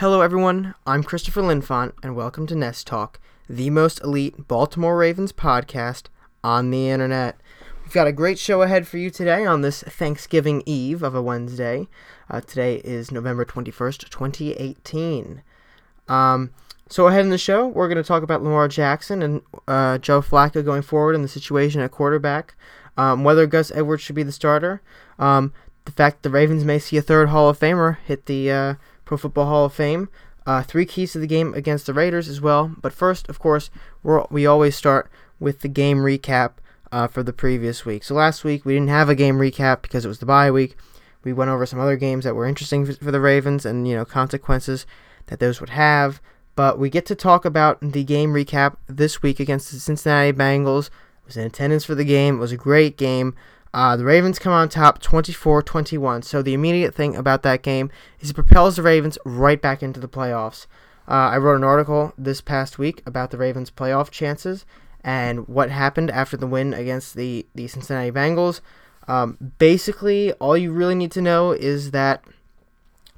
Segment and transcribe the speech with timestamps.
[0.00, 0.74] Hello, everyone.
[0.86, 6.04] I'm Christopher Linfont, and welcome to Nest Talk, the most elite Baltimore Ravens podcast
[6.42, 7.38] on the internet.
[7.82, 11.20] We've got a great show ahead for you today on this Thanksgiving Eve of a
[11.20, 11.86] Wednesday.
[12.30, 15.42] Uh, today is November 21st, 2018.
[16.08, 16.50] Um,
[16.88, 20.22] so, ahead in the show, we're going to talk about Lamar Jackson and uh, Joe
[20.22, 22.54] Flacco going forward in the situation at quarterback,
[22.96, 24.80] um, whether Gus Edwards should be the starter,
[25.18, 25.52] um,
[25.84, 28.74] the fact the Ravens may see a third Hall of Famer hit the uh,
[29.10, 30.08] Pro Football Hall of Fame,
[30.46, 32.76] uh, three keys to the game against the Raiders as well.
[32.80, 33.68] But first, of course,
[34.04, 35.10] we always start
[35.40, 36.52] with the game recap
[36.92, 38.04] uh, for the previous week.
[38.04, 40.76] So last week we didn't have a game recap because it was the bye week.
[41.24, 43.96] We went over some other games that were interesting for, for the Ravens and you
[43.96, 44.86] know consequences
[45.26, 46.22] that those would have.
[46.54, 50.88] But we get to talk about the game recap this week against the Cincinnati Bengals.
[50.88, 52.36] I was in attendance for the game.
[52.36, 53.34] It was a great game.
[53.72, 56.22] Uh, the Ravens come on top 24 21.
[56.22, 60.00] So the immediate thing about that game is it propels the Ravens right back into
[60.00, 60.66] the playoffs.
[61.08, 64.64] Uh, I wrote an article this past week about the Ravens' playoff chances
[65.02, 68.60] and what happened after the win against the, the Cincinnati Bengals.
[69.08, 72.22] Um, basically, all you really need to know is that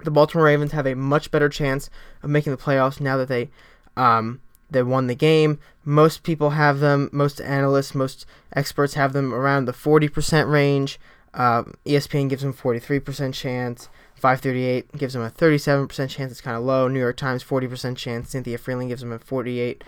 [0.04, 1.90] the Baltimore Ravens have a much better chance
[2.22, 3.50] of making the playoffs now that they
[3.96, 4.40] um,
[4.72, 5.58] they won the game.
[5.84, 10.98] Most people have them, most analysts, most experts have them around the 40% range.
[11.34, 13.88] Uh, ESPN gives them 43% chance.
[14.16, 16.30] 538 gives them a 37% chance.
[16.30, 16.86] It's kind of low.
[16.86, 18.30] New York Times 40% chance.
[18.30, 19.82] Cynthia Frelund gives them a 48%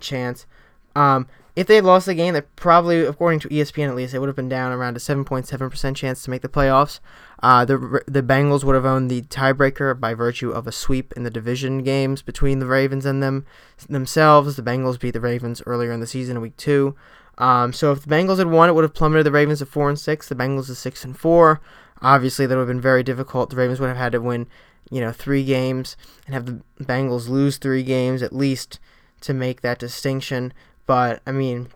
[0.00, 0.46] chance.
[0.94, 4.28] Um, if they lost the game, that probably, according to ESPN at least, they would
[4.28, 7.00] have been down around a 7.7% chance to make the playoffs.
[7.42, 11.22] Uh, the the Bengals would have owned the tiebreaker by virtue of a sweep in
[11.22, 13.44] the division games between the Ravens and them
[13.88, 14.56] themselves.
[14.56, 16.96] The Bengals beat the Ravens earlier in the season, in week two.
[17.38, 19.88] Um, so if the Bengals had won, it would have plummeted the Ravens to four
[19.88, 20.28] and six.
[20.28, 21.60] The Bengals to six and four.
[22.00, 23.50] Obviously, that would have been very difficult.
[23.50, 24.46] The Ravens would have had to win,
[24.90, 28.78] you know, three games and have the Bengals lose three games at least
[29.22, 30.52] to make that distinction.
[30.86, 31.68] But I mean,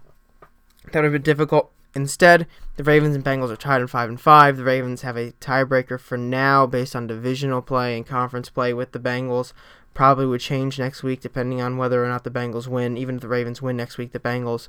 [0.93, 1.71] that would have been difficult.
[1.95, 2.47] Instead,
[2.81, 4.57] the Ravens and Bengals are tied at five and five.
[4.57, 8.93] The Ravens have a tiebreaker for now, based on divisional play and conference play with
[8.93, 9.53] the Bengals.
[9.93, 12.97] Probably would change next week depending on whether or not the Bengals win.
[12.97, 14.69] Even if the Ravens win next week, the Bengals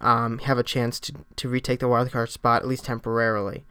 [0.00, 3.64] um, have a chance to, to retake the wildcard spot at least temporarily.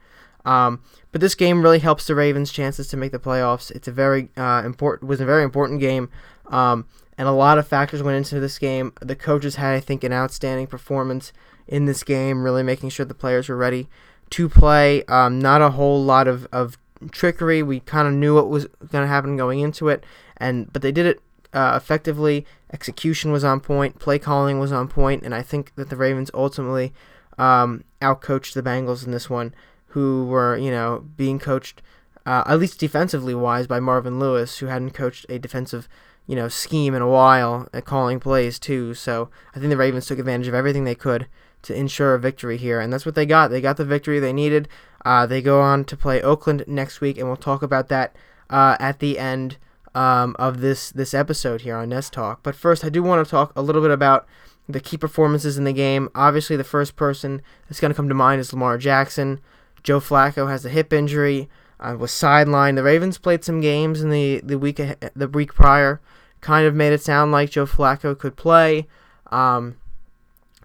[0.46, 3.70] Um, but this game really helps the Ravens' chances to make the playoffs.
[3.70, 6.08] It's a very uh, important was a very important game.
[6.46, 6.86] Um,
[7.18, 8.94] and a lot of factors went into this game.
[9.02, 11.34] The coaches had, I think, an outstanding performance
[11.66, 13.88] in this game, really making sure the players were ready
[14.30, 15.04] to play.
[15.04, 16.78] Um, not a whole lot of, of
[17.10, 17.62] trickery.
[17.62, 20.04] We kind of knew what was going to happen going into it,
[20.36, 21.20] and but they did it
[21.52, 22.46] uh, effectively.
[22.72, 23.98] Execution was on point.
[23.98, 26.92] Play calling was on point, and I think that the Ravens ultimately
[27.38, 29.54] um, outcoached the Bengals in this one,
[29.88, 31.82] who were you know being coached.
[32.26, 35.88] Uh, at least defensively wise, by Marvin Lewis, who hadn't coached a defensive
[36.26, 38.94] you know, scheme in a while at calling plays too.
[38.94, 41.26] So I think the Ravens took advantage of everything they could
[41.64, 43.50] to ensure a victory here, and that's what they got.
[43.50, 44.68] They got the victory they needed.
[45.04, 48.16] Uh, they go on to play Oakland next week, and we'll talk about that
[48.48, 49.58] uh, at the end
[49.94, 52.40] um, of this this episode here on Nest Talk.
[52.42, 54.26] But first, I do want to talk a little bit about
[54.68, 56.08] the key performances in the game.
[56.14, 59.40] Obviously, the first person that's going to come to mind is Lamar Jackson.
[59.82, 61.48] Joe Flacco has a hip injury.
[61.80, 62.76] Uh, was sidelined.
[62.76, 64.80] The Ravens played some games in the the week
[65.14, 66.00] the week prior
[66.44, 68.86] kind of made it sound like Joe Flacco could play.
[69.32, 69.76] Um,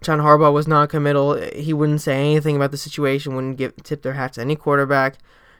[0.02, 1.34] John Harbaugh was non-committal.
[1.54, 3.34] He wouldn't say anything about the situation.
[3.34, 5.16] Wouldn't give tip their hat to any quarterback.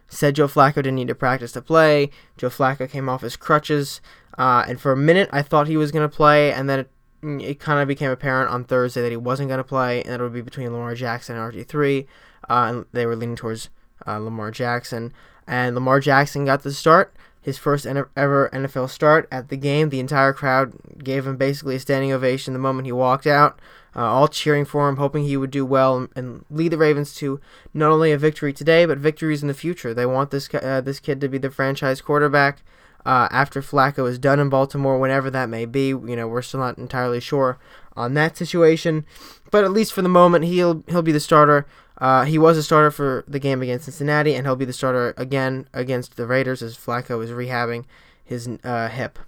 [0.08, 2.10] Said Joe Flacco didn't need to practice to play.
[2.36, 4.00] Joe Flacco came off his crutches,
[4.36, 6.90] uh, and for a minute I thought he was going to play, and then it,
[7.22, 10.20] it kind of became apparent on Thursday that he wasn't going to play, and that
[10.20, 12.06] it would be between Lamar Jackson and RG3.
[12.48, 13.68] Uh, and they were leaning towards
[14.06, 15.12] uh, Lamar Jackson,
[15.46, 19.88] and Lamar Jackson got the start his first ever NFL start at the game.
[19.88, 23.58] The entire crowd gave him basically a standing ovation the moment he walked out,
[23.96, 27.40] uh, all cheering for him, hoping he would do well and, lead the Ravens to
[27.72, 29.94] not only a victory today, but victories in the future.
[29.94, 32.62] They want this uh, this kid to be the franchise quarterback
[33.06, 35.88] uh, after Flacco is done in Baltimore, whenever that may be.
[35.88, 37.58] You know, we're still not entirely sure
[37.96, 39.04] on that situation,
[39.50, 41.66] but at least for the moment, he'll he'll be the starter.
[42.00, 45.12] Uh, he was a starter for the game against Cincinnati, and he'll be the starter
[45.16, 47.84] again against the Raiders as Flacco is rehabbing
[48.24, 49.18] his uh, hip.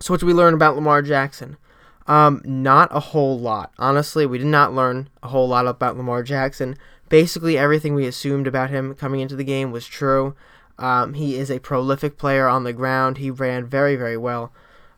[0.00, 1.56] So, what did we learn about Lamar Jackson?
[2.06, 3.72] Um, not a whole lot.
[3.78, 6.76] Honestly, we did not learn a whole lot about Lamar Jackson.
[7.08, 10.34] Basically, everything we assumed about him coming into the game was true.
[10.78, 13.18] Um, he is a prolific player on the ground.
[13.18, 14.52] He ran very, very well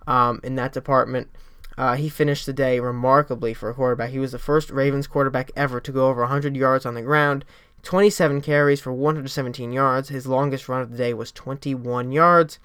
[0.07, 1.29] um, in that department.
[1.79, 4.11] Uh, he finished the day remarkably for a quarterback.
[4.11, 7.45] He was the first Ravens quarterback ever to go over 100 yards on the ground.
[7.83, 10.09] 27 carries for 117 yards.
[10.09, 12.59] His longest run of the day was 21 yards.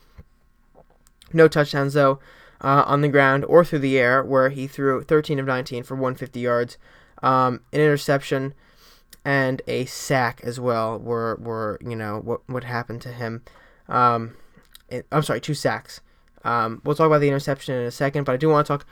[1.33, 2.19] No touchdowns though
[2.61, 5.95] uh, on the ground or through the air, where he threw 13 of 19 for
[5.95, 6.77] 150 yards,
[7.21, 8.53] um, an interception,
[9.25, 10.97] and a sack as well.
[10.97, 13.43] Were were you know what what happened to him?
[13.87, 14.35] Um,
[14.89, 16.01] it, I'm sorry, two sacks.
[16.47, 18.85] Um, we'll talk about the interception in a second, but I do want to talk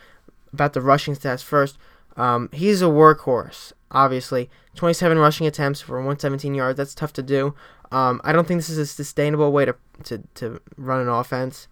[0.52, 1.78] about the rushing stats first.
[2.18, 4.50] Um, he's a workhorse, obviously.
[4.76, 6.78] 27 rushing attempts for 117 yards.
[6.78, 7.56] That's tough to do.
[7.92, 11.68] Um, I don't think this is a sustainable way to, to, to run an offense,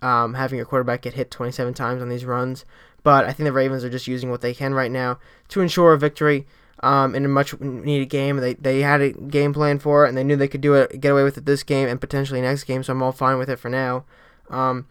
[0.00, 2.64] um, having your quarterback get hit 27 times on these runs.
[3.02, 5.18] But I think the Ravens are just using what they can right now
[5.48, 6.46] to ensure a victory
[6.80, 8.38] um, in a much needed game.
[8.38, 11.00] They, they had a game plan for it, and they knew they could do it,
[11.00, 12.82] get away with it this game and potentially next game.
[12.82, 14.04] So I'm all fine with it for now.
[14.48, 14.86] Um,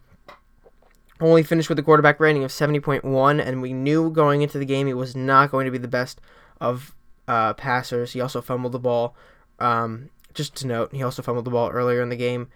[1.19, 4.87] only finished with a quarterback rating of 70.1, and we knew going into the game
[4.87, 6.19] he was not going to be the best
[6.59, 6.93] of
[7.27, 8.13] uh, passers.
[8.13, 9.15] He also fumbled the ball.
[9.59, 12.49] Um, just to note, he also fumbled the ball earlier in the game.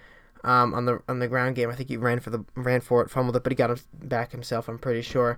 [0.43, 3.01] Um, on the on the ground game, I think he ran for the ran for
[3.01, 4.69] it, fumbled it, but he got him back himself.
[4.69, 5.37] I'm pretty sure.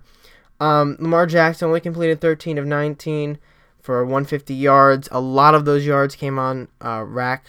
[0.60, 3.38] Um, Lamar Jackson only completed 13 of 19
[3.80, 5.08] for 150 yards.
[5.10, 7.46] A lot of those yards came on uh, rack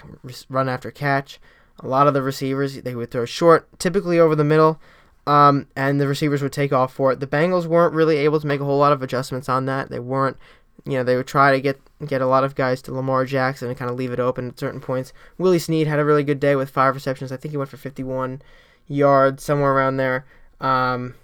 [0.50, 1.40] run after catch.
[1.80, 4.80] A lot of the receivers they would throw short, typically over the middle
[5.26, 7.20] um, and the receivers would take off for it.
[7.20, 9.90] The Bengals weren't really able to make a whole lot of adjustments on that.
[9.90, 10.38] They weren't,
[10.86, 13.70] you know, they would try to get get a lot of guys to Lamar Jackson
[13.70, 15.14] and kind of leave it open at certain points.
[15.38, 17.32] Willie Snead had a really good day with five receptions.
[17.32, 18.42] I think he went for 51
[18.88, 20.26] yards, somewhere around there.
[20.60, 21.16] Um,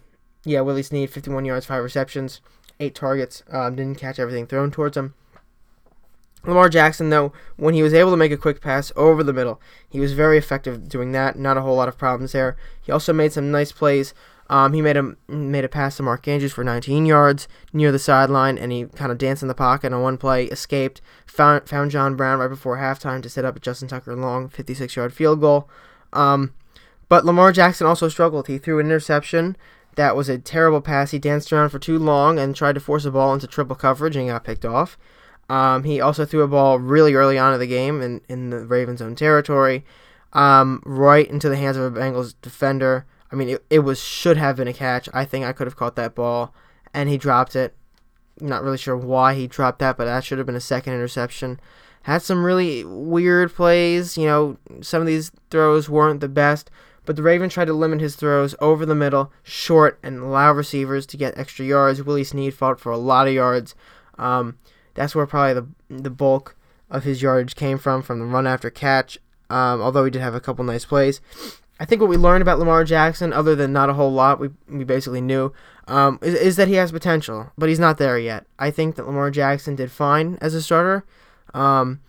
[0.46, 2.40] yeah, Willie Snead, 51 yards, five receptions,
[2.80, 3.44] eight targets.
[3.52, 5.14] Um, didn't catch everything thrown towards him.
[6.46, 9.62] Lamar Jackson, though, when he was able to make a quick pass over the middle,
[9.90, 11.38] he was very effective doing that.
[11.38, 12.56] Not a whole lot of problems there.
[12.82, 14.14] He also made some nice plays.
[14.50, 18.00] Um, he made a made a pass to Mark Andrews for 19 yards near the
[18.00, 21.92] sideline, and he kind of danced in the pocket on one play, escaped, found found
[21.92, 25.40] John Brown right before halftime to set up a Justin Tucker long 56 yard field
[25.40, 25.70] goal.
[26.14, 26.54] Um,
[27.10, 28.48] but Lamar Jackson also struggled.
[28.48, 29.56] He threw an interception.
[29.96, 31.12] That was a terrible pass.
[31.12, 34.16] He danced around for too long and tried to force a ball into triple coverage
[34.16, 34.98] and he got picked off.
[35.50, 38.60] Um, he also threw a ball really early on in the game in, in the
[38.60, 39.84] Ravens' own territory,
[40.34, 43.06] um, right into the hands of a Bengals defender.
[43.32, 45.10] I mean, it, it was should have been a catch.
[45.14, 46.54] I think I could have caught that ball,
[46.94, 47.76] and he dropped it.
[48.40, 51.60] Not really sure why he dropped that, but that should have been a second interception.
[52.04, 54.18] Had some really weird plays.
[54.18, 56.70] You know, some of these throws weren't the best,
[57.06, 61.06] but the Ravens tried to limit his throws over the middle, short, and allow receivers
[61.08, 62.04] to get extra yards.
[62.04, 63.76] Willie Snead fought for a lot of yards.
[64.18, 64.58] Um,
[64.94, 66.56] that's where probably the the bulk
[66.90, 69.18] of his yardage came from, from the run after catch.
[69.50, 71.22] Um, although he did have a couple nice plays.
[71.80, 74.50] I think what we learned about Lamar Jackson, other than not a whole lot, we,
[74.68, 75.54] we basically knew,
[75.88, 78.46] um, is, is that he has potential, but he's not there yet.
[78.60, 81.06] I think that Lamar Jackson did fine as a starter.
[81.54, 82.02] Um,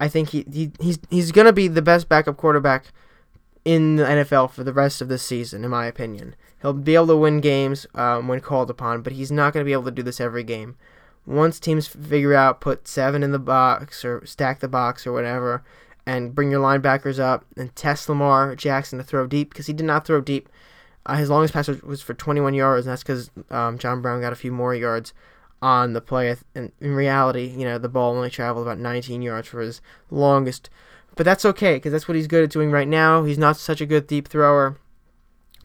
[0.00, 2.86] I think he, he he's he's gonna be the best backup quarterback
[3.64, 6.34] in the NFL for the rest of this season, in my opinion.
[6.60, 9.72] He'll be able to win games um, when called upon, but he's not to be
[9.72, 10.76] able to do this every game
[11.26, 15.62] once teams figure out put seven in the box or stack the box or whatever,
[16.06, 19.86] and bring your linebackers up and test Lamar Jackson to throw deep because he did
[19.86, 20.48] not throw deep.
[21.06, 24.32] Uh, his longest pass was for 21 yards, and that's because um, John Brown got
[24.32, 25.12] a few more yards
[25.62, 26.34] on the play.
[26.54, 29.80] And in reality, you know, the ball only traveled about 19 yards for his
[30.10, 30.68] longest.
[31.16, 33.24] But that's okay because that's what he's good at doing right now.
[33.24, 34.78] He's not such a good deep thrower.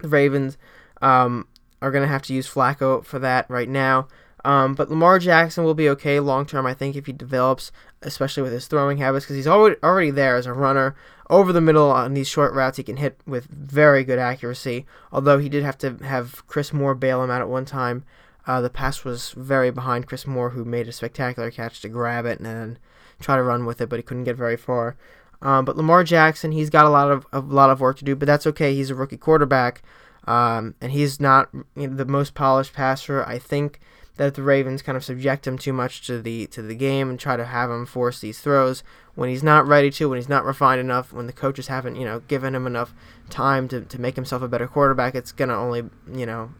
[0.01, 0.57] The Ravens
[1.01, 1.47] um,
[1.81, 4.07] are going to have to use Flacco for that right now.
[4.45, 7.71] Um, but Lamar Jackson will be okay long term, I think, if he develops,
[8.03, 10.95] especially with his throwing habits, because he's already already there as a runner
[11.31, 12.77] over the middle on these short routes.
[12.77, 14.85] He can hit with very good accuracy.
[15.11, 18.05] Although he did have to have Chris Moore bail him out at one time.
[18.45, 22.27] Uh, the pass was very behind Chris Moore, who made a spectacular catch to grab
[22.27, 22.77] it and then
[23.19, 24.95] try to run with it, but he couldn't get very far.
[25.41, 28.15] Um, but Lamar Jackson, he's got a lot of a lot of work to do,
[28.15, 28.75] but that's okay.
[28.75, 29.81] He's a rookie quarterback,
[30.25, 33.25] um, and he's not the most polished passer.
[33.25, 33.79] I think
[34.17, 37.19] that the Ravens kind of subject him too much to the to the game and
[37.19, 38.83] try to have him force these throws
[39.15, 42.05] when he's not ready to, when he's not refined enough, when the coaches haven't, you
[42.05, 42.93] know, given him enough
[43.29, 46.53] time to, to make himself a better quarterback, it's gonna only, you know,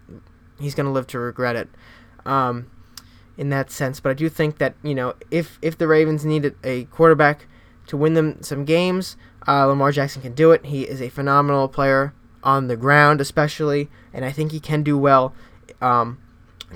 [0.60, 1.70] he's gonna live to regret it.
[2.26, 2.72] Um,
[3.38, 6.56] in that sense, but I do think that you know if if the Ravens needed
[6.64, 7.48] a quarterback
[7.88, 10.66] to win them some games, uh, Lamar Jackson can do it.
[10.66, 14.98] He is a phenomenal player on the ground, especially, and I think he can do
[14.98, 15.34] well.
[15.82, 16.20] Um,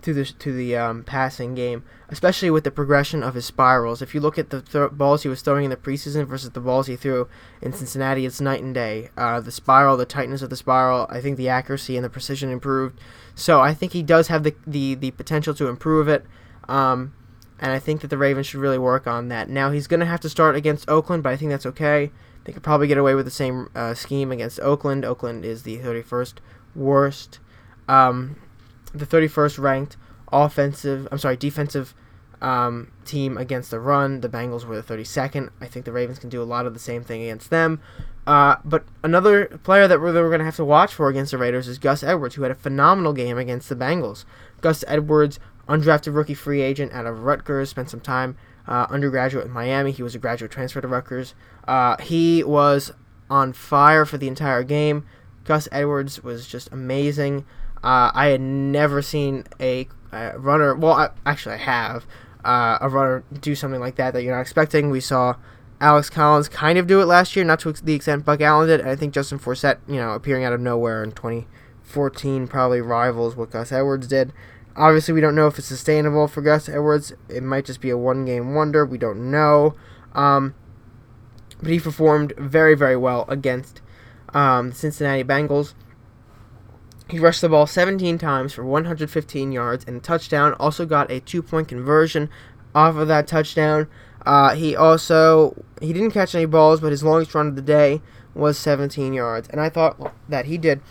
[0.01, 4.01] to the to the um, passing game, especially with the progression of his spirals.
[4.01, 6.59] If you look at the th- balls he was throwing in the preseason versus the
[6.59, 7.27] balls he threw
[7.61, 9.09] in Cincinnati, it's night and day.
[9.17, 12.49] Uh, the spiral, the tightness of the spiral, I think the accuracy and the precision
[12.49, 12.99] improved.
[13.35, 16.25] So I think he does have the the, the potential to improve it.
[16.67, 17.13] Um,
[17.59, 19.49] and I think that the Ravens should really work on that.
[19.49, 22.11] Now he's going to have to start against Oakland, but I think that's okay.
[22.45, 25.03] They could probably get away with the same uh, scheme against Oakland.
[25.03, 26.35] Oakland is the 31st
[26.73, 27.39] worst,
[27.87, 28.37] um,
[28.93, 29.97] the 31st ranked
[30.31, 31.07] offensive.
[31.11, 31.93] I'm sorry, defensive
[32.41, 34.21] um, team against the run.
[34.21, 35.49] The Bengals were the 32nd.
[35.61, 37.81] I think the Ravens can do a lot of the same thing against them.
[38.25, 41.37] Uh, but another player that we're, we're going to have to watch for against the
[41.37, 44.25] Raiders is Gus Edwards, who had a phenomenal game against the Bengals.
[44.61, 49.51] Gus Edwards, undrafted rookie free agent out of Rutgers, spent some time uh, undergraduate in
[49.51, 49.91] Miami.
[49.91, 51.33] He was a graduate transfer to Rutgers.
[51.67, 52.91] Uh, he was
[53.29, 55.05] on fire for the entire game.
[55.43, 57.45] Gus Edwards was just amazing.
[57.83, 60.75] Uh, I had never seen a, a runner.
[60.75, 62.05] Well, I, actually, I have
[62.43, 64.89] uh, a runner do something like that that you're not expecting.
[64.89, 65.35] We saw
[65.81, 68.79] Alex Collins kind of do it last year, not to the extent Buck Allen did.
[68.81, 73.35] And I think Justin Forsett, you know, appearing out of nowhere in 2014 probably rivals
[73.35, 74.33] what Gus Edwards did.
[74.75, 77.13] Obviously, we don't know if it's sustainable for Gus Edwards.
[77.27, 78.85] It might just be a one game wonder.
[78.85, 79.75] We don't know.
[80.13, 80.55] Um,
[81.61, 83.81] but he performed very, very well against
[84.33, 85.73] um, the Cincinnati Bengals.
[87.09, 90.53] He rushed the ball 17 times for 115 yards and a touchdown.
[90.53, 92.29] Also got a two-point conversion
[92.75, 93.87] off of that touchdown.
[94.25, 98.01] Uh, he also he didn't catch any balls, but his longest run of the day
[98.35, 100.81] was 17 yards, and I thought that he did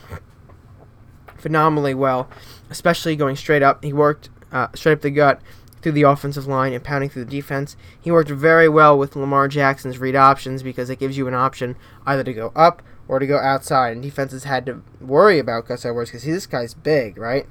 [1.36, 2.28] phenomenally well,
[2.68, 3.84] especially going straight up.
[3.84, 5.40] He worked uh, straight up the gut
[5.80, 7.76] through the offensive line and pounding through the defense.
[8.00, 11.76] He worked very well with Lamar Jackson's read options because it gives you an option
[12.06, 13.92] either to go up or to go outside.
[13.92, 17.46] And defenses had to worry about Gus Edwards because this guy's big, right?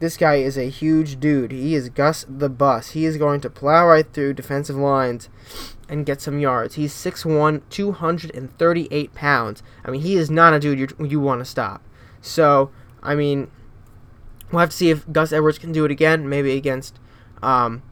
[0.00, 1.50] This guy is a huge dude.
[1.50, 2.90] He is Gus the Bus.
[2.90, 5.28] He is going to plow right through defensive lines
[5.88, 6.74] and get some yards.
[6.76, 9.62] He's 6'1", 238 pounds.
[9.84, 11.82] I mean, he is not a dude you you want to stop.
[12.20, 12.70] So,
[13.02, 13.50] I mean,
[14.52, 16.98] we'll have to see if Gus Edwards can do it again, maybe against
[17.42, 17.82] um,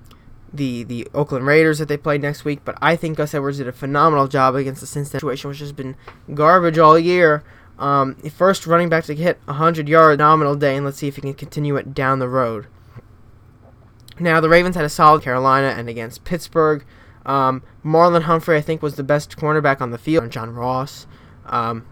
[0.52, 2.60] the the Oakland Raiders that they played next week.
[2.64, 5.72] But I think Gus Edwards did a phenomenal job against the Cincinnati situation, which has
[5.72, 5.96] been
[6.34, 7.44] garbage all year.
[7.78, 11.22] Um, first running back to hit 100 yard nominal day, and let's see if he
[11.22, 12.66] can continue it down the road.
[14.18, 16.84] Now the Ravens had a solid Carolina and against Pittsburgh.
[17.26, 20.30] Um, Marlon Humphrey, I think, was the best cornerback on the field.
[20.30, 21.06] John Ross,
[21.46, 21.86] um,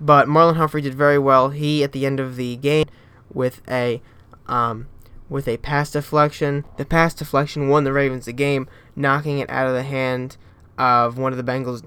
[0.00, 1.50] but Marlon Humphrey did very well.
[1.50, 2.86] He at the end of the game
[3.32, 4.02] with a
[4.46, 4.88] um,
[5.30, 6.66] with a pass deflection.
[6.76, 10.36] The pass deflection won the Ravens the game, knocking it out of the hand
[10.76, 11.82] of one of the Bengals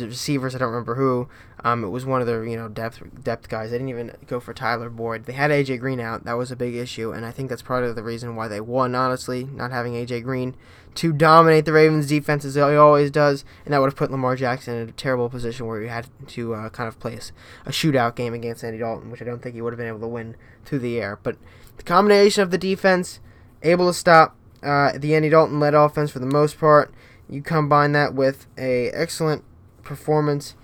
[0.00, 0.54] receivers.
[0.54, 1.28] I don't remember who.
[1.64, 3.70] Um, it was one of their you know depth depth guys.
[3.70, 5.24] They didn't even go for Tyler Boyd.
[5.24, 6.24] They had AJ Green out.
[6.24, 8.60] That was a big issue, and I think that's part of the reason why they
[8.60, 8.94] won.
[8.94, 10.56] Honestly, not having AJ Green
[10.96, 14.34] to dominate the Ravens' defense as he always does, and that would have put Lamar
[14.34, 17.30] Jackson in a terrible position where he had to uh, kind of place
[17.64, 20.00] a shootout game against Andy Dalton, which I don't think he would have been able
[20.00, 20.34] to win
[20.64, 21.20] through the air.
[21.22, 21.36] But
[21.78, 23.20] the combination of the defense
[23.62, 26.92] able to stop uh, the Andy Dalton led offense for the most part
[27.28, 29.44] you combine that with a excellent
[29.82, 30.54] performance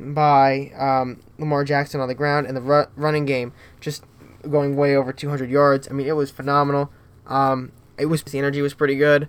[0.00, 4.04] by um, Lamar Jackson on the ground and the ru- running game just
[4.48, 5.88] going way over 200 yards.
[5.88, 6.90] I mean, it was phenomenal.
[7.26, 9.28] Um, it was the energy was pretty good.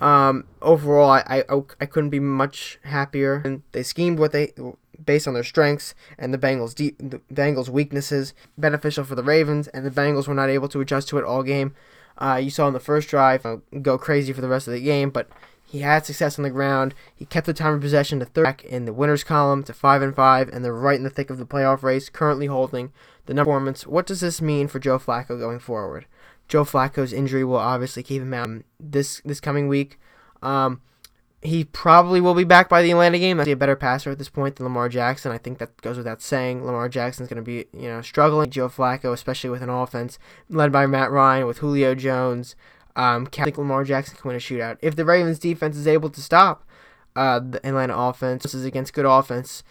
[0.00, 3.42] Um, overall, I, I I couldn't be much happier.
[3.44, 4.52] And they schemed what they
[5.04, 9.84] based on their strengths and the Bengals the Bengals weaknesses, beneficial for the Ravens, and
[9.84, 11.74] the Bengals were not able to adjust to it all game.
[12.18, 14.80] Uh, you saw in the first drive uh, go crazy for the rest of the
[14.80, 15.28] game, but
[15.66, 16.94] he had success on the ground.
[17.14, 20.14] He kept the time of possession to third in the winners column to five and
[20.14, 22.92] five, and they're right in the thick of the playoff race, currently holding
[23.26, 23.86] the number performance.
[23.86, 26.06] What does this mean for Joe Flacco going forward?
[26.48, 28.48] Joe Flacco's injury will obviously keep him out
[28.78, 29.98] this this coming week.
[30.42, 30.80] Um,
[31.42, 33.36] he probably will be back by the Atlanta game.
[33.36, 35.32] That's a better passer at this point than Lamar Jackson.
[35.32, 36.64] I think that goes without saying.
[36.64, 38.50] Lamar Jackson's going to be, you know, struggling.
[38.50, 42.56] Joe Flacco, especially with an offense led by Matt Ryan, with Julio Jones,
[42.96, 44.78] um, I think Lamar Jackson can win a shootout.
[44.80, 46.64] If the Ravens defense is able to stop
[47.14, 49.62] uh, the Atlanta offense, this is against good offense,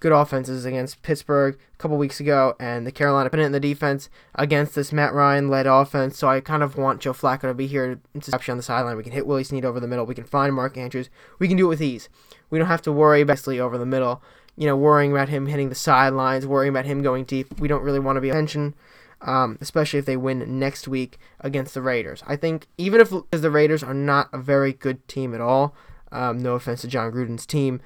[0.00, 4.08] good offenses against Pittsburgh a couple weeks ago, and the Carolina put in the defense
[4.34, 6.18] against this Matt Ryan led offense.
[6.18, 8.96] So I kind of want Joe Flacco to be here to on the sideline.
[8.96, 10.06] We can hit Willie Snead over the middle.
[10.06, 11.10] We can find Mark Andrews.
[11.38, 12.08] We can do it with ease.
[12.50, 14.22] We don't have to worry basically over the middle.
[14.56, 17.58] You know, worrying about him hitting the sidelines, worrying about him going deep.
[17.58, 18.74] We don't really want to be attention
[19.24, 22.22] um, especially if they win next week against the Raiders.
[22.26, 25.74] I think even if the Raiders are not a very good team at all,
[26.12, 27.80] um, no offense to Jon Gruden's team,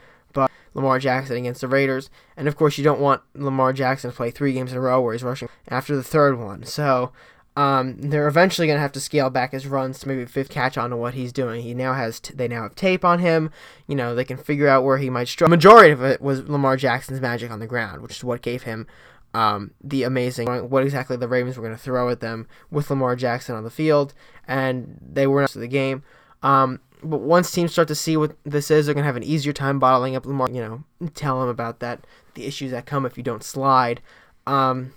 [0.78, 4.30] Lamar Jackson against the Raiders, and of course you don't want Lamar Jackson to play
[4.30, 6.64] three games in a row where he's rushing after the third one.
[6.64, 7.12] So
[7.56, 10.78] um, they're eventually going to have to scale back his runs to maybe fifth catch
[10.78, 11.62] on to what he's doing.
[11.62, 13.50] He now has t- they now have tape on him.
[13.86, 15.50] You know they can figure out where he might struggle.
[15.50, 18.86] Majority of it was Lamar Jackson's magic on the ground, which is what gave him
[19.34, 23.16] um, the amazing what exactly the Ravens were going to throw at them with Lamar
[23.16, 24.14] Jackson on the field,
[24.46, 26.02] and they were not the game.
[26.42, 29.52] Um, but once teams start to see what this is, they're gonna have an easier
[29.52, 30.50] time bottling up Lamar.
[30.50, 34.00] You know, tell them about that, the issues that come if you don't slide.
[34.46, 34.92] Um,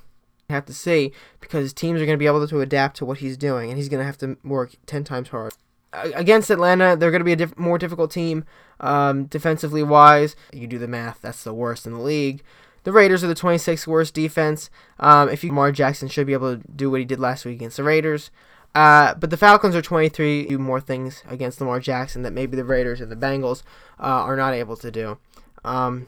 [0.51, 3.69] have to see because teams are to be able to adapt to what he's doing,
[3.69, 5.55] and he's to have to work ten times harder.
[5.93, 8.45] Against Atlanta, they're going to be a diff- more difficult team
[8.79, 10.35] um, defensively wise.
[10.53, 12.43] You do the math; that's the worst in the league.
[12.83, 14.69] The Raiders are the 26th worst defense.
[14.99, 17.55] Um, if you Lamar Jackson should be able to do what he did last week
[17.55, 18.31] against the Raiders.
[18.73, 22.63] Uh, but the Falcons are 23, do more things against Lamar Jackson that maybe the
[22.63, 23.63] Raiders and the Bengals
[23.99, 25.17] uh, are not able to do.
[25.65, 26.07] Um,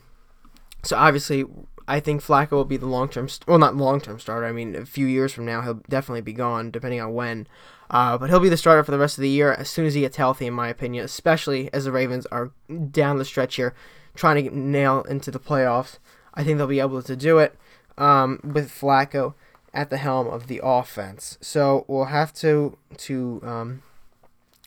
[0.83, 1.45] so obviously,
[1.87, 4.45] I think Flacco will be the long term, st- well, not long term starter.
[4.45, 7.47] I mean, a few years from now, he'll definitely be gone, depending on when.
[7.89, 9.93] Uh, but he'll be the starter for the rest of the year as soon as
[9.93, 12.51] he gets healthy, in my opinion, especially as the Ravens are
[12.91, 13.75] down the stretch here,
[14.15, 15.99] trying to nail into the playoffs.
[16.33, 17.55] I think they'll be able to do it
[17.97, 19.35] um, with Flacco
[19.73, 21.37] at the helm of the offense.
[21.41, 23.83] So we'll have to to um,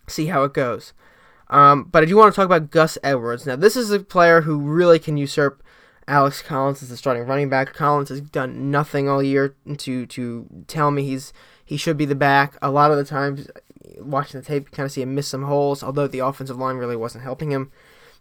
[0.06, 0.92] see how it goes.
[1.48, 3.46] Um, but I do want to talk about Gus Edwards.
[3.46, 5.62] Now, this is a player who really can usurp
[6.08, 7.72] Alex Collins as the starting running back.
[7.72, 11.32] Collins has done nothing all year to to tell me he's
[11.64, 12.56] he should be the back.
[12.62, 13.48] A lot of the times,
[13.98, 15.82] watching the tape, you kind of see him miss some holes.
[15.82, 17.70] Although the offensive line really wasn't helping him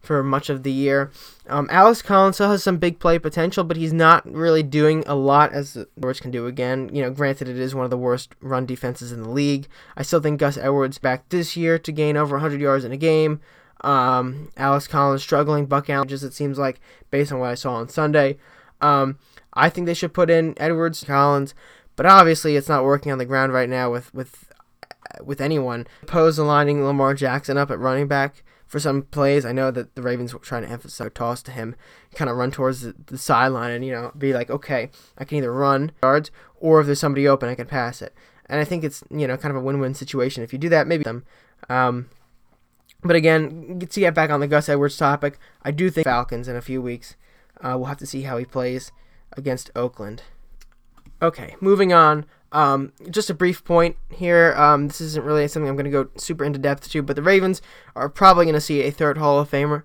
[0.06, 1.12] for much of the year.
[1.48, 5.16] Um, Alex Collins still has some big play potential, but he's not really doing a
[5.16, 6.90] lot as the Edwards can do again.
[6.94, 9.68] You know, granted, it is one of the worst run defenses in the league.
[9.96, 12.98] I still think Gus Edwards back this year to gain over 100 yards in a
[12.98, 13.42] game.
[13.82, 16.80] Um, Alex Collins struggling, Buck Allen, just it seems like,
[17.12, 18.38] based on what I saw on Sunday.
[18.82, 19.20] Um,
[19.54, 21.54] I think they should put in Edwards, Collins,
[21.96, 24.52] but obviously it's not working on the ground right now with with
[25.24, 25.88] with anyone.
[26.08, 28.44] Pose aligning Lamar Jackson up at running back
[28.76, 29.46] for some plays.
[29.46, 31.78] I know that the Ravens were trying to emphasize toss to him,
[32.14, 35.38] kind of run towards the, the, sideline and, you know, be like, okay, I can
[35.38, 36.30] either run yards
[36.60, 38.14] or if there's somebody open, I can pass it.
[38.48, 40.44] And I think it's, you know, kind of a win win situation.
[40.44, 41.24] If you do that, maybe them.
[41.70, 42.10] Um,
[43.02, 46.58] but again, to get back on the Gus Edwards topic, I do think Falcons in
[46.58, 47.16] a few weeks.
[47.62, 48.92] Uh, we'll have to see how he plays
[49.38, 50.24] against Oakland.
[51.22, 52.26] Okay, moving on.
[52.56, 54.54] Um, just a brief point here.
[54.56, 57.22] Um, this isn't really something I'm going to go super into depth to, but the
[57.22, 57.62] Ravens
[57.98, 59.84] are probably going to see a third Hall of Famer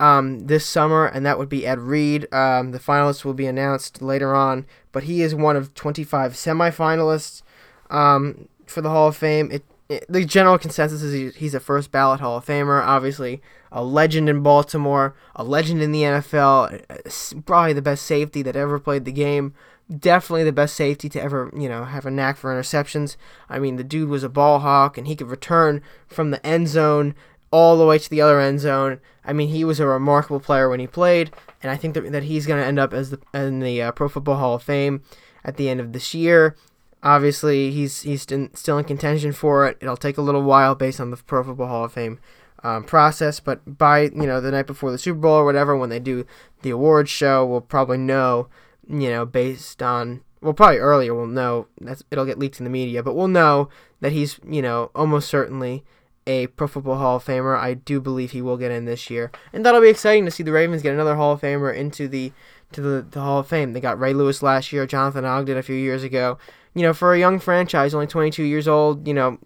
[0.00, 2.26] um, this summer, and that would be Ed Reed.
[2.34, 7.42] Um, the finalists will be announced later on, but he is one of 25 semifinalists
[7.88, 9.52] um, for the Hall of Fame.
[9.52, 12.84] It, it, the general consensus is he's a first ballot Hall of Famer.
[12.84, 13.40] Obviously,
[13.70, 18.80] a legend in Baltimore, a legend in the NFL, probably the best safety that ever
[18.80, 19.54] played the game
[19.96, 23.16] definitely the best safety to ever, you know, have a knack for interceptions.
[23.48, 26.68] I mean, the dude was a ball hawk and he could return from the end
[26.68, 27.14] zone
[27.50, 29.00] all the way to the other end zone.
[29.24, 31.30] I mean, he was a remarkable player when he played,
[31.62, 33.92] and I think that, that he's going to end up as the in the uh,
[33.92, 35.02] Pro Football Hall of Fame
[35.44, 36.56] at the end of this year.
[37.02, 39.78] Obviously, he's he's still in contention for it.
[39.80, 42.18] It'll take a little while based on the Pro Football Hall of Fame
[42.62, 45.90] um, process, but by you know the night before the Super Bowl or whatever, when
[45.90, 46.26] they do
[46.62, 48.48] the awards show, we'll probably know
[48.88, 52.70] you know, based on well, probably earlier we'll know that it'll get leaked in the
[52.70, 53.68] media, but we'll know
[54.00, 55.84] that he's you know almost certainly
[56.26, 57.58] a Pro Football Hall of Famer.
[57.58, 60.42] I do believe he will get in this year, and that'll be exciting to see
[60.42, 62.32] the Ravens get another Hall of Famer into the
[62.72, 63.72] to the, the Hall of Fame.
[63.72, 66.38] They got Ray Lewis last year, Jonathan Ogden a few years ago.
[66.74, 69.38] You know, for a young franchise, only 22 years old, you know,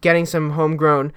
[0.00, 1.12] getting some homegrown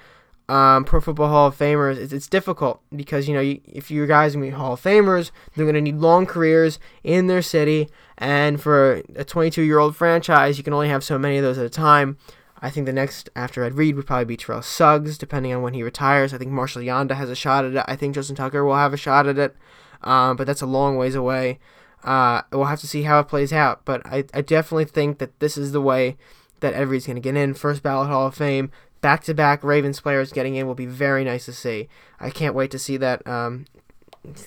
[0.49, 4.05] um, Pro Football Hall of Famers, it's, it's difficult because you know you, if you
[4.07, 7.88] guys are gonna be Hall of Famers, they're gonna need long careers in their city,
[8.17, 11.59] and for a 22 year old franchise, you can only have so many of those
[11.59, 12.17] at a time.
[12.62, 15.75] I think the next after Ed Reed would probably be Terrell Suggs, depending on when
[15.75, 16.33] he retires.
[16.33, 17.85] I think Marshall Yanda has a shot at it.
[17.88, 19.55] I think Justin Tucker will have a shot at it,
[20.03, 21.59] um, but that's a long ways away.
[22.03, 25.39] Uh, we'll have to see how it plays out, but I, I definitely think that
[25.39, 26.17] this is the way
[26.62, 27.53] that Ed Reed's going to get in.
[27.53, 31.23] First ballot Hall of Fame back to back Ravens players getting in will be very
[31.23, 31.88] nice to see.
[32.19, 33.25] I can't wait to see that.
[33.27, 33.65] Um,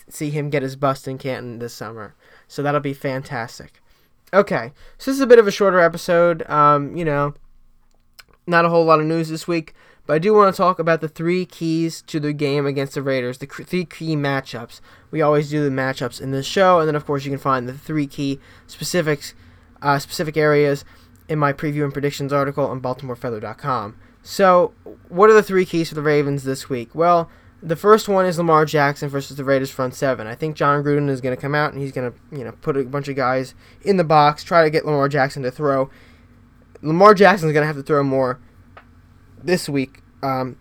[0.09, 2.15] see him get his bust in Canton this summer.
[2.49, 3.81] So that'll be fantastic.
[4.35, 6.49] Okay, so this is a bit of a shorter episode.
[6.49, 7.35] Um, you know,
[8.47, 9.75] not a whole lot of news this week,
[10.07, 13.03] but I do want to talk about the three keys to the game against the
[13.03, 14.81] Raiders, the three key matchups.
[15.11, 17.69] We always do the matchups in this show, and then of course you can find
[17.69, 19.35] the three key specifics,
[19.83, 20.85] uh, specific areas
[21.29, 23.97] in my preview and predictions article on BaltimoreFeather.com.
[24.23, 24.73] So,
[25.09, 26.95] what are the three keys for the Ravens this week?
[26.95, 27.29] Well,
[27.63, 30.27] the first one is Lamar Jackson versus the Raiders front seven.
[30.27, 32.53] I think Jon Gruden is going to come out and he's going to, you know,
[32.61, 35.91] put a bunch of guys in the box, try to get Lamar Jackson to throw.
[36.83, 38.41] Lamar Jackson is going to have to throw more
[39.43, 40.57] this week um,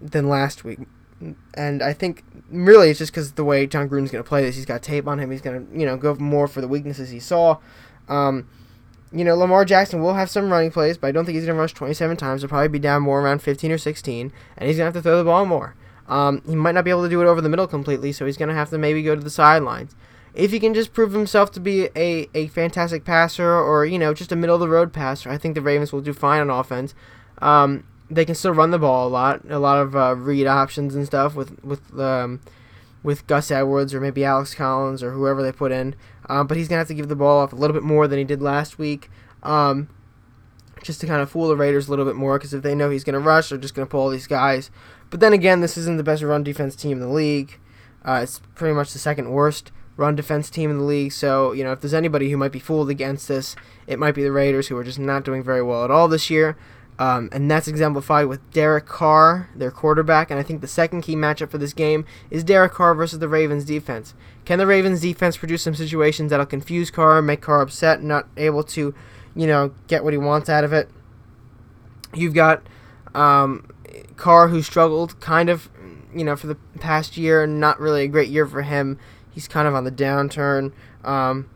[0.00, 0.80] than last week,
[1.54, 4.56] and I think really it's just because the way Jon Gruden's going to play this.
[4.56, 5.30] He's got tape on him.
[5.30, 7.58] He's going to, you know, go more for the weaknesses he saw.
[8.08, 8.48] Um,
[9.12, 11.56] you know, Lamar Jackson will have some running plays, but I don't think he's going
[11.56, 12.42] to rush 27 times.
[12.42, 15.02] He'll probably be down more around 15 or 16, and he's going to have to
[15.02, 15.74] throw the ball more.
[16.08, 18.36] Um, he might not be able to do it over the middle completely, so he's
[18.36, 19.94] going to have to maybe go to the sidelines.
[20.34, 24.12] If he can just prove himself to be a, a fantastic passer or, you know,
[24.12, 26.50] just a middle of the road passer, I think the Ravens will do fine on
[26.50, 26.94] offense.
[27.38, 30.94] Um, they can still run the ball a lot, a lot of uh, read options
[30.94, 32.40] and stuff with with um,
[33.02, 35.94] with Gus Edwards or maybe Alex Collins or whoever they put in.
[36.28, 38.18] Um, but he's gonna have to give the ball off a little bit more than
[38.18, 39.10] he did last week,
[39.42, 39.88] um,
[40.82, 42.38] just to kind of fool the Raiders a little bit more.
[42.38, 44.70] Because if they know he's gonna rush, they're just gonna pull all these guys.
[45.10, 47.58] But then again, this isn't the best run defense team in the league.
[48.04, 51.12] Uh, it's pretty much the second worst run defense team in the league.
[51.12, 54.22] So you know, if there's anybody who might be fooled against this, it might be
[54.22, 56.56] the Raiders, who are just not doing very well at all this year.
[56.98, 60.30] Um, and that's exemplified with Derek Carr, their quarterback.
[60.30, 63.28] And I think the second key matchup for this game is Derek Carr versus the
[63.28, 64.14] Ravens defense.
[64.46, 68.62] Can the Ravens defense produce some situations that'll confuse Carr, make Carr upset, not able
[68.64, 68.94] to,
[69.34, 70.88] you know, get what he wants out of it?
[72.14, 72.66] You've got
[73.14, 73.68] um,
[74.16, 75.68] Carr, who struggled kind of,
[76.14, 77.46] you know, for the past year.
[77.46, 78.98] Not really a great year for him.
[79.30, 80.72] He's kind of on the downturn.
[81.04, 81.50] Um,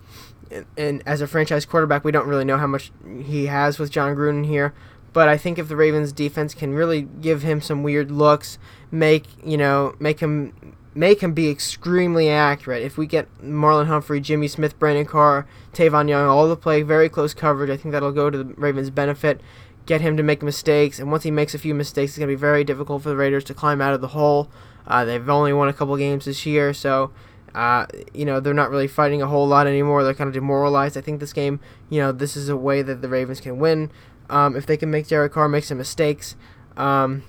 [0.51, 3.91] and, and as a franchise quarterback, we don't really know how much he has with
[3.91, 4.75] Jon Gruden here.
[5.13, 8.59] But I think if the Ravens defense can really give him some weird looks,
[8.91, 12.83] make you know, make him make him be extremely accurate.
[12.83, 17.09] If we get Marlon Humphrey, Jimmy Smith, Brandon Carr, Tavon Young, all to play very
[17.09, 19.41] close coverage, I think that'll go to the Ravens' benefit.
[19.87, 22.37] Get him to make mistakes, and once he makes a few mistakes, it's going to
[22.37, 24.49] be very difficult for the Raiders to climb out of the hole.
[24.87, 27.11] Uh, they've only won a couple games this year, so
[27.55, 30.05] uh, you know they're not really fighting a whole lot anymore.
[30.05, 30.97] They're kind of demoralized.
[30.97, 33.91] I think this game, you know, this is a way that the Ravens can win
[34.31, 36.37] um, if they can make Derek Carr make some mistakes.
[36.77, 37.25] Um,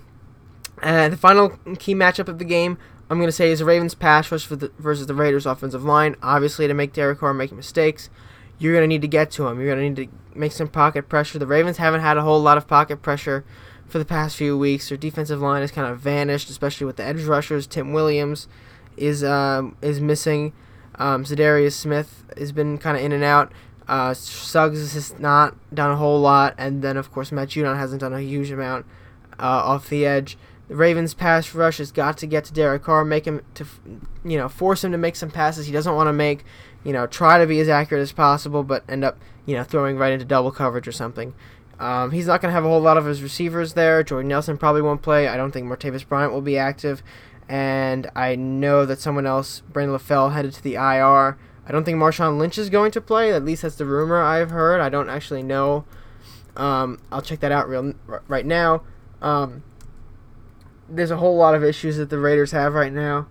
[0.82, 2.78] and the final key matchup of the game,
[3.10, 6.16] I'm going to say, is the Ravens pass rush the, versus the Raiders offensive line.
[6.24, 8.10] Obviously, to make Derek Carr make mistakes,
[8.58, 9.60] you're going to need to get to him.
[9.60, 11.38] You're going to need to make some pocket pressure.
[11.40, 13.44] The Ravens haven't had a whole lot of pocket pressure
[13.88, 14.90] for the past few weeks.
[14.90, 17.68] Their defensive line has kind of vanished, especially with the edge rushers.
[17.68, 18.48] Tim Williams
[18.98, 20.54] is um, is missing.
[20.96, 23.52] Um, Smith has been kind of in and out.
[23.88, 28.02] Uh, Suggs has not done a whole lot, and then of course Matt Judon hasn't
[28.02, 28.86] done a huge amount
[29.39, 30.38] uh, off the edge.
[30.67, 33.65] The Ravens' pass rush has got to get to Derek Carr, make him to,
[34.24, 36.46] you know, force him to make some passes he doesn't want to make.
[36.84, 39.98] You know, try to be as accurate as possible, but end up, you know, throwing
[39.98, 41.34] right into double coverage or something.
[41.78, 44.04] Um, he's not going to have a whole lot of his receivers there.
[44.04, 45.28] Jordan Nelson probably won't play.
[45.28, 47.04] I don't think Martavis Bryant will be active,
[47.50, 51.38] and I know that someone else, Brandon LaFell, headed to the IR.
[51.65, 53.34] I don't think Marshawn Lynch is going to play.
[53.34, 54.82] At least that's the rumor I've heard.
[54.82, 55.86] I don't actually know.
[56.56, 57.93] Um, I'll check that out real
[58.28, 58.84] right now.
[59.21, 59.63] Um,
[60.89, 63.28] there's a whole lot of issues that the Raiders have right now,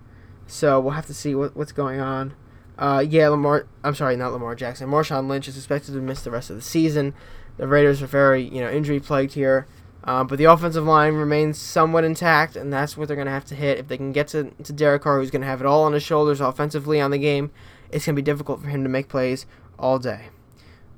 [0.47, 2.33] so we'll have to see what, what's going on.
[2.77, 3.67] Uh, yeah, Lamar.
[3.83, 4.89] I'm sorry, not Lamar Jackson.
[4.89, 7.13] Marshawn Lynch is expected to miss the rest of the season.
[7.57, 9.67] The Raiders are very, you know, injury plagued here.
[10.03, 13.45] Uh, but the offensive line remains somewhat intact, and that's what they're going to have
[13.45, 13.77] to hit.
[13.77, 15.93] If they can get to, to Derek Carr, who's going to have it all on
[15.93, 17.51] his shoulders offensively on the game,
[17.91, 19.45] it's going to be difficult for him to make plays
[19.77, 20.29] all day.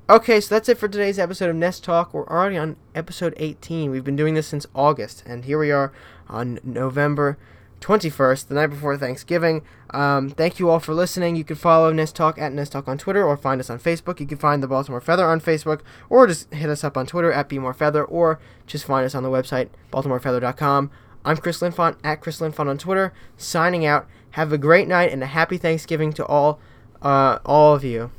[0.08, 2.12] Okay, so that's it for today's episode of Nest Talk.
[2.12, 3.90] We're already on episode 18.
[3.90, 5.92] We've been doing this since August, and here we are
[6.28, 7.38] on November
[7.80, 9.62] 21st, the night before Thanksgiving.
[9.90, 11.36] Um, thank you all for listening.
[11.36, 14.20] You can follow Nest Talk at Nest Talk on Twitter or find us on Facebook.
[14.20, 17.32] You can find the Baltimore Feather on Facebook or just hit us up on Twitter
[17.32, 20.90] at BeMoreFeather or just find us on the website baltimorefeather.com.
[21.26, 24.06] I'm Chris Linfont at Chris Linfont on Twitter, signing out.
[24.32, 26.58] Have a great night and a happy Thanksgiving to all
[27.04, 28.10] uh, all of you.